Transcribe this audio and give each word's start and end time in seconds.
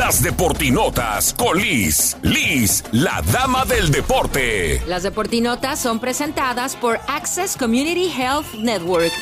Las 0.00 0.22
Deportinotas 0.22 1.34
con 1.34 1.58
Liz. 1.58 2.16
Liz, 2.22 2.82
la 2.90 3.22
dama 3.32 3.66
del 3.66 3.90
deporte. 3.90 4.80
Las 4.86 5.02
Deportinotas 5.02 5.78
son 5.78 6.00
presentadas 6.00 6.74
por 6.74 6.98
Access 7.06 7.54
Community 7.54 8.10
Health 8.10 8.46
Network. 8.54 9.12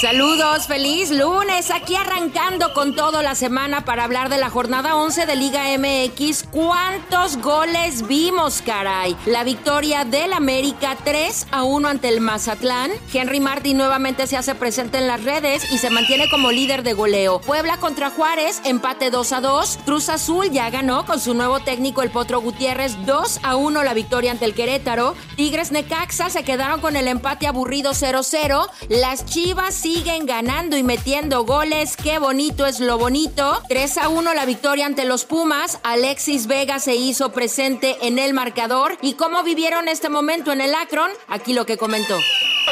Saludos, 0.00 0.66
feliz 0.66 1.10
lunes, 1.10 1.70
aquí 1.70 1.96
arrancando 1.96 2.74
con 2.74 2.94
todo 2.94 3.22
la 3.22 3.34
semana 3.34 3.86
para 3.86 4.04
hablar 4.04 4.28
de 4.28 4.36
la 4.36 4.50
jornada 4.50 4.94
11 4.94 5.24
de 5.24 5.36
Liga 5.36 5.62
MX. 5.78 6.44
¿Cuántos 6.50 7.38
goles 7.38 8.06
vimos, 8.06 8.60
caray? 8.60 9.16
La 9.24 9.42
victoria 9.42 10.04
del 10.04 10.34
América 10.34 10.98
3 11.02 11.46
a 11.50 11.62
1 11.62 11.88
ante 11.88 12.08
el 12.08 12.20
Mazatlán. 12.20 12.90
Henry 13.10 13.40
Martin 13.40 13.78
nuevamente 13.78 14.26
se 14.26 14.36
hace 14.36 14.54
presente 14.54 14.98
en 14.98 15.06
las 15.06 15.24
redes 15.24 15.72
y 15.72 15.78
se 15.78 15.88
mantiene 15.88 16.28
como 16.28 16.52
líder 16.52 16.82
de 16.82 16.92
goleo. 16.92 17.40
Puebla 17.40 17.78
contra 17.78 18.10
Juárez, 18.10 18.60
empate 18.64 19.10
2 19.10 19.32
a 19.32 19.40
2. 19.40 19.78
Cruz 19.86 20.10
Azul 20.10 20.50
ya 20.50 20.68
ganó 20.68 21.06
con 21.06 21.20
su 21.20 21.32
nuevo 21.32 21.60
técnico 21.60 22.02
el 22.02 22.10
Potro 22.10 22.42
Gutiérrez 22.42 23.06
2 23.06 23.40
a 23.42 23.56
1 23.56 23.82
la 23.82 23.94
victoria 23.94 24.32
ante 24.32 24.44
el 24.44 24.52
Querétaro. 24.52 25.14
Tigres 25.36 25.72
Necaxa 25.72 26.28
se 26.28 26.44
quedaron 26.44 26.82
con 26.82 26.96
el 26.96 27.08
empate 27.08 27.46
aburrido 27.46 27.92
0-0. 27.92 28.68
Las 28.90 29.24
Chivas 29.24 29.85
siguen 29.86 30.26
ganando 30.26 30.76
y 30.76 30.82
metiendo 30.82 31.44
goles. 31.44 31.96
Qué 31.96 32.18
bonito 32.18 32.66
es 32.66 32.80
lo 32.80 32.98
bonito. 32.98 33.62
3 33.68 33.98
a 33.98 34.08
1 34.08 34.34
la 34.34 34.44
victoria 34.44 34.84
ante 34.84 35.04
los 35.04 35.24
Pumas. 35.24 35.78
Alexis 35.84 36.48
Vega 36.48 36.80
se 36.80 36.96
hizo 36.96 37.30
presente 37.30 37.96
en 38.02 38.18
el 38.18 38.34
marcador. 38.34 38.98
¿Y 39.00 39.14
cómo 39.14 39.44
vivieron 39.44 39.86
este 39.86 40.08
momento 40.08 40.50
en 40.50 40.60
el 40.60 40.74
Akron? 40.74 41.12
Aquí 41.28 41.52
lo 41.54 41.66
que 41.66 41.76
comentó. 41.76 42.18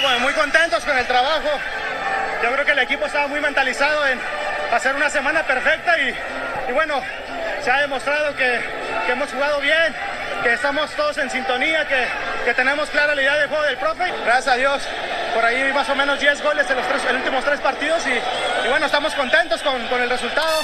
Bueno, 0.02 0.18
muy 0.18 0.32
contentos 0.32 0.84
con 0.84 0.98
el 0.98 1.06
trabajo. 1.06 1.46
Yo 2.42 2.50
creo 2.52 2.66
que 2.66 2.72
el 2.72 2.80
equipo 2.80 3.06
estaba 3.06 3.28
muy 3.28 3.40
mentalizado 3.40 4.08
en 4.08 4.18
hacer 4.72 4.96
una 4.96 5.08
semana 5.08 5.46
perfecta 5.46 5.96
y, 6.00 6.08
y 6.68 6.72
bueno, 6.72 7.00
se 7.62 7.70
ha 7.70 7.80
demostrado 7.80 8.34
que, 8.34 8.58
que 9.06 9.12
hemos 9.12 9.30
jugado 9.30 9.60
bien, 9.60 9.94
que 10.42 10.52
estamos 10.52 10.90
todos 10.96 11.16
en 11.18 11.30
sintonía, 11.30 11.86
que, 11.86 12.06
que 12.44 12.54
tenemos 12.54 12.90
clara 12.90 13.14
la 13.14 13.22
idea 13.22 13.36
de 13.36 13.46
juego 13.46 13.62
del 13.62 13.76
profe. 13.76 14.12
Gracias 14.24 14.48
a 14.48 14.56
Dios, 14.56 14.82
por 15.34 15.44
ahí 15.44 15.72
más 15.72 15.88
o 15.90 15.96
menos 15.96 16.18
10 16.20 16.42
goles 16.42 16.70
en 16.70 16.76
los, 16.76 16.86
tres, 16.86 17.02
últimos 17.12 17.44
tres 17.44 17.60
partidos 17.60 18.06
y, 18.06 18.66
y 18.66 18.68
bueno, 18.70 18.86
estamos 18.86 19.14
contentos 19.14 19.60
con, 19.62 19.86
con 19.88 20.00
el 20.00 20.08
resultado. 20.08 20.62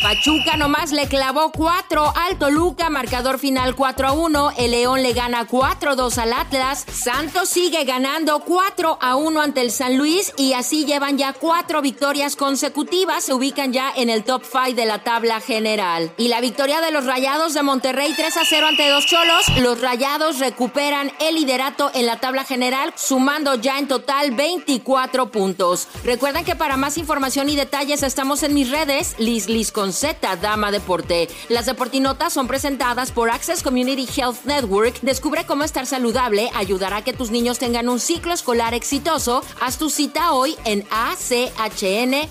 Pachuca 0.00 0.56
nomás 0.56 0.92
le 0.92 1.06
clavó 1.06 1.52
4 1.52 2.12
al 2.16 2.38
Toluca, 2.38 2.88
marcador 2.90 3.38
final 3.38 3.74
4 3.74 4.08
a 4.08 4.12
1. 4.12 4.52
El 4.56 4.70
León 4.70 5.02
le 5.02 5.12
gana 5.12 5.46
4 5.46 5.96
2 5.96 6.18
al 6.18 6.32
Atlas. 6.32 6.84
Santos 6.90 7.48
sigue 7.48 7.84
ganando 7.84 8.40
4 8.40 8.98
a 9.00 9.16
1 9.16 9.40
ante 9.40 9.60
el 9.60 9.70
San 9.70 9.96
Luis 9.96 10.32
y 10.36 10.54
así 10.54 10.84
llevan 10.84 11.18
ya 11.18 11.32
4 11.32 11.82
victorias 11.82 12.36
consecutivas. 12.36 13.24
Se 13.24 13.34
ubican 13.34 13.72
ya 13.72 13.92
en 13.94 14.10
el 14.10 14.24
top 14.24 14.42
5 14.44 14.74
de 14.74 14.86
la 14.86 15.02
tabla 15.02 15.40
general. 15.40 16.12
Y 16.16 16.28
la 16.28 16.40
victoria 16.40 16.80
de 16.80 16.90
los 16.90 17.06
Rayados 17.06 17.54
de 17.54 17.62
Monterrey 17.62 18.12
3 18.16 18.36
a 18.36 18.44
0 18.44 18.66
ante 18.68 18.88
dos 18.88 19.06
Cholos. 19.06 19.48
Los 19.60 19.80
Rayados 19.80 20.38
recuperan 20.38 21.10
el 21.20 21.34
liderato 21.34 21.90
en 21.94 22.06
la 22.06 22.20
tabla 22.20 22.44
general, 22.44 22.92
sumando 22.96 23.56
ya 23.56 23.78
en 23.78 23.88
total 23.88 24.30
24 24.32 25.30
puntos. 25.30 25.88
Recuerden 26.04 26.44
que 26.44 26.56
para 26.56 26.76
más 26.76 26.98
información 26.98 27.48
y 27.48 27.56
detalles 27.56 28.02
estamos 28.02 28.42
en 28.42 28.54
mis 28.54 28.70
redes, 28.70 29.16
Liz 29.18 29.48
Liz 29.48 29.72
con 29.82 29.92
Z 29.92 30.36
Dama 30.36 30.70
Deporte. 30.70 31.28
Las 31.48 31.66
deportinotas 31.66 32.32
son 32.32 32.46
presentadas 32.46 33.10
por 33.10 33.30
Access 33.30 33.64
Community 33.64 34.06
Health 34.16 34.44
Network. 34.44 35.00
Descubre 35.00 35.44
cómo 35.44 35.64
estar 35.64 35.86
saludable 35.86 36.50
ayudará 36.54 36.98
a 36.98 37.02
que 37.02 37.12
tus 37.12 37.32
niños 37.32 37.58
tengan 37.58 37.88
un 37.88 37.98
ciclo 37.98 38.32
escolar 38.32 38.74
exitoso. 38.74 39.42
Haz 39.60 39.78
tu 39.78 39.90
cita 39.90 40.34
hoy 40.34 40.54
en 40.64 40.86
achn.net. 40.88 42.30